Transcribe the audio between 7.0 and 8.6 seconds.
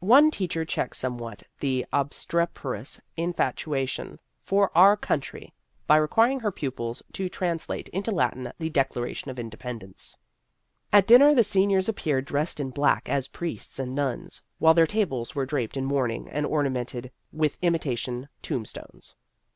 to trans late into Latin